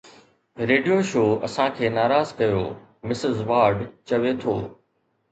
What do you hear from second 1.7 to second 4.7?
کي ناراض ڪيو، مسز وارڊ چوي ٿو